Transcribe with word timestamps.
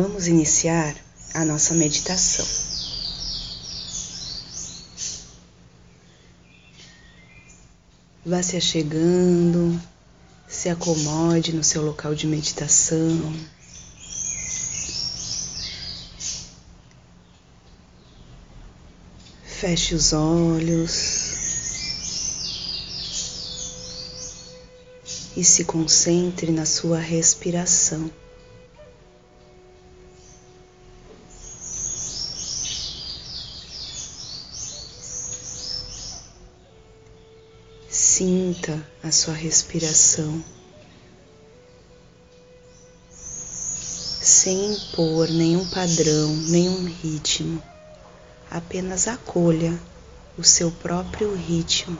Vamos 0.00 0.28
iniciar 0.28 0.94
a 1.34 1.44
nossa 1.44 1.74
meditação. 1.74 2.46
Vá 8.24 8.40
se 8.40 8.56
achegando, 8.56 9.76
se 10.46 10.68
acomode 10.68 11.52
no 11.52 11.64
seu 11.64 11.84
local 11.84 12.14
de 12.14 12.28
meditação. 12.28 13.34
Feche 19.42 19.96
os 19.96 20.12
olhos 20.12 20.92
e 25.36 25.42
se 25.42 25.64
concentre 25.64 26.52
na 26.52 26.64
sua 26.64 27.00
respiração. 27.00 28.08
A 39.02 39.10
sua 39.12 39.34
respiração. 39.34 40.42
Sem 44.20 44.72
impor 44.72 45.28
nenhum 45.30 45.66
padrão, 45.68 46.36
nenhum 46.48 46.84
ritmo, 46.84 47.62
apenas 48.50 49.06
acolha 49.06 49.78
o 50.36 50.44
seu 50.44 50.70
próprio 50.70 51.34
ritmo. 51.34 51.98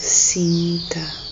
Sinta 0.00 1.27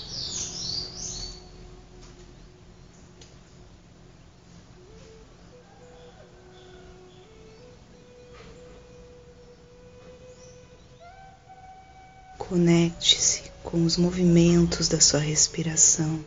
Conecte-se 12.48 13.50
com 13.64 13.84
os 13.84 13.96
movimentos 13.96 14.86
da 14.86 15.00
sua 15.00 15.18
respiração. 15.18 16.24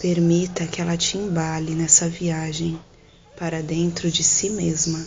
Permita 0.00 0.64
que 0.68 0.80
ela 0.80 0.96
te 0.96 1.18
embale 1.18 1.74
nessa 1.74 2.08
viagem 2.08 2.80
para 3.36 3.60
dentro 3.60 4.08
de 4.08 4.22
si 4.22 4.48
mesma. 4.50 5.04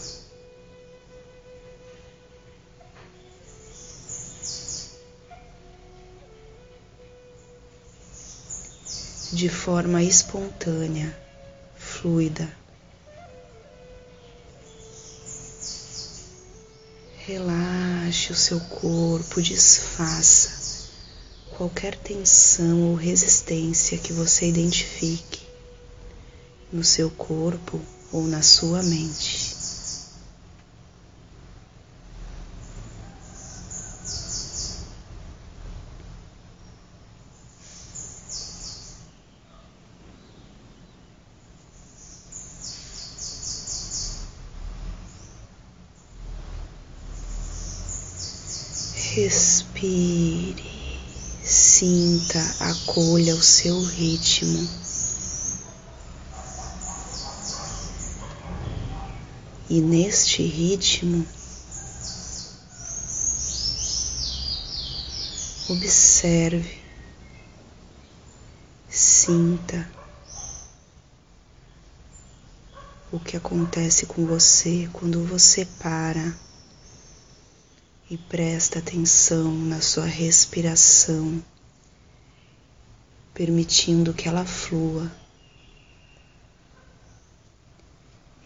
De 9.31 9.47
forma 9.47 10.03
espontânea 10.03 11.23
fluida. 12.03 12.51
Relaxe 17.25 18.33
o 18.33 18.35
seu 18.35 18.59
corpo, 18.59 19.41
desfaça 19.41 20.51
qualquer 21.51 21.95
tensão 21.95 22.89
ou 22.89 22.95
resistência 22.95 23.97
que 23.97 24.11
você 24.11 24.49
identifique 24.49 25.43
no 26.73 26.83
seu 26.83 27.09
corpo 27.09 27.79
ou 28.11 28.27
na 28.27 28.41
sua 28.41 28.83
mente. 28.83 29.42
Respire, 49.15 50.63
sinta, 51.43 52.39
acolha 52.59 53.35
o 53.35 53.43
seu 53.43 53.79
ritmo. 53.83 54.67
E 59.69 59.79
neste 59.81 60.41
ritmo, 60.41 61.27
observe, 65.69 66.75
sinta 68.89 69.87
o 73.11 73.19
que 73.19 73.37
acontece 73.37 74.07
com 74.07 74.25
você 74.25 74.89
quando 74.91 75.23
você 75.23 75.67
para 75.79 76.33
e 78.09 78.17
presta 78.17 78.79
atenção 78.79 79.51
na 79.51 79.81
sua 79.81 80.05
respiração, 80.05 81.43
permitindo 83.33 84.13
que 84.13 84.27
ela 84.27 84.45
flua. 84.45 85.11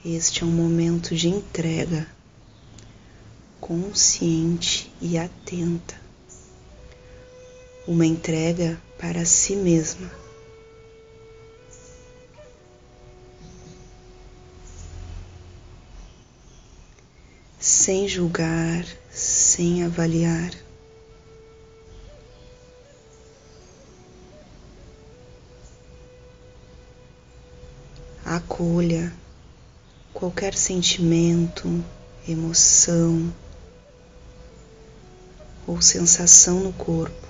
Este 0.06 0.44
é 0.44 0.46
um 0.46 0.52
momento 0.52 1.16
de 1.16 1.28
entrega 1.28 2.08
consciente 3.60 4.90
e 5.02 5.18
atenta, 5.18 6.00
uma 7.86 8.06
entrega 8.06 8.82
para 8.98 9.26
si 9.26 9.56
mesma. 9.56 10.10
Sem 17.60 18.08
julgar, 18.08 18.86
sem 19.58 19.84
avaliar. 19.84 20.52
Acolha 28.24 29.12
qualquer 30.14 30.54
sentimento, 30.54 31.84
emoção 32.28 33.34
ou 35.66 35.82
sensação 35.82 36.60
no 36.60 36.74
corpo. 36.74 37.28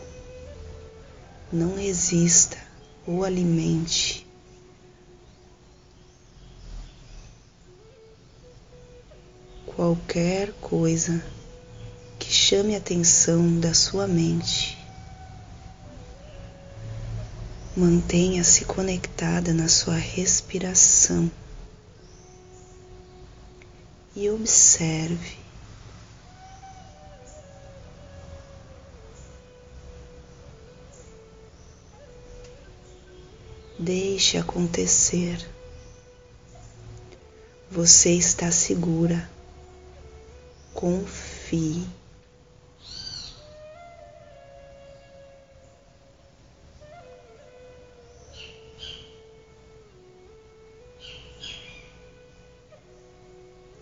Não 1.49 1.77
resista 1.77 2.57
ou 3.07 3.23
alimente. 3.23 4.27
Qualquer 9.65 10.51
coisa 10.59 11.36
que 12.27 12.33
chame 12.33 12.75
a 12.75 12.77
atenção 12.77 13.57
da 13.57 13.73
sua 13.73 14.05
mente. 14.05 14.77
Mantenha-se 17.73 18.65
conectada 18.65 19.53
na 19.53 19.69
sua 19.69 19.95
respiração 19.95 21.31
e 24.13 24.29
observe. 24.29 25.37
Deixe 33.79 34.37
acontecer. 34.37 35.49
Você 37.71 38.11
está 38.11 38.51
segura. 38.51 39.29
Confie. 40.73 41.87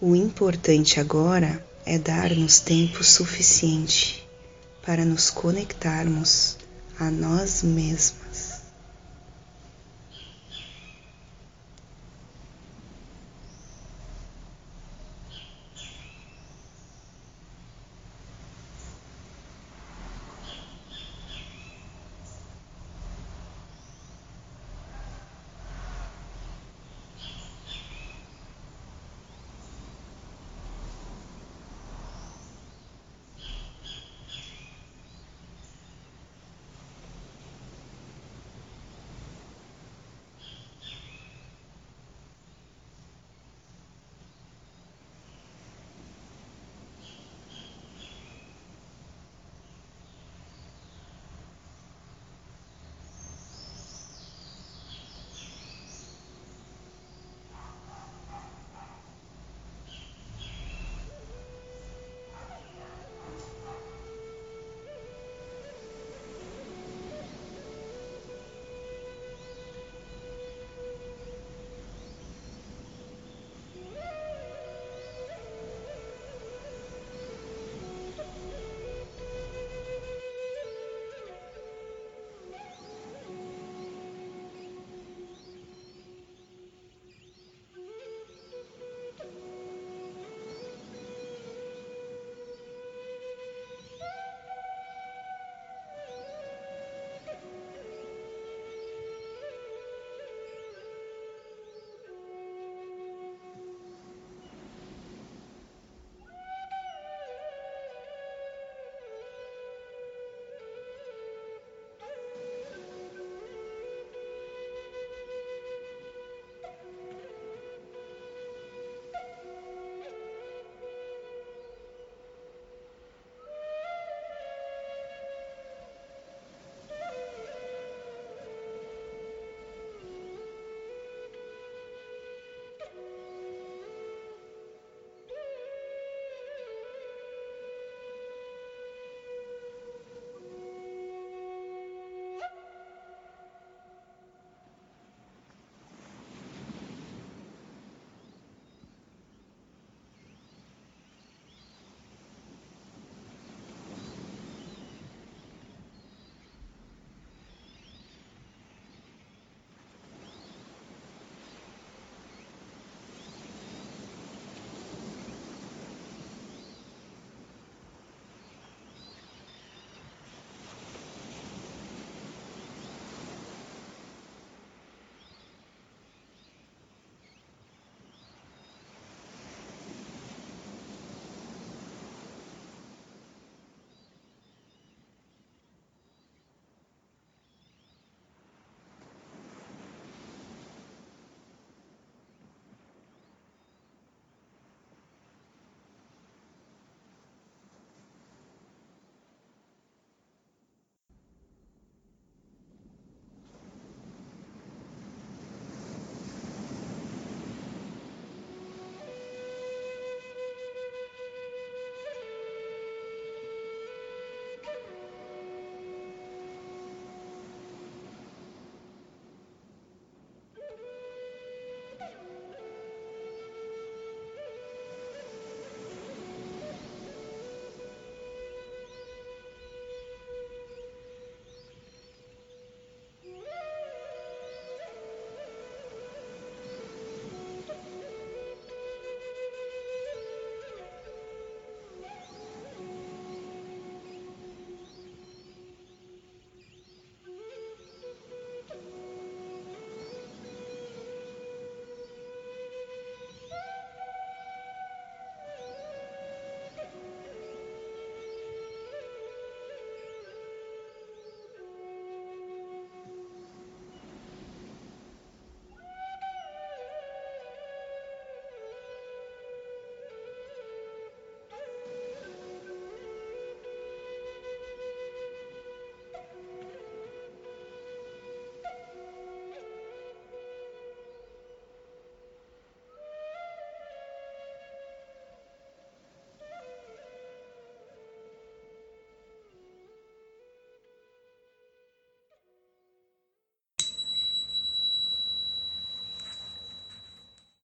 O 0.01 0.13
importante 0.13 0.99
agora 0.99 1.65
é 1.85 1.97
dar-nos 1.97 2.59
tempo 2.59 3.01
suficiente 3.01 4.27
para 4.85 5.05
nos 5.05 5.29
conectarmos 5.29 6.57
a 6.99 7.09
nós 7.09 7.63
mesmos. 7.63 8.24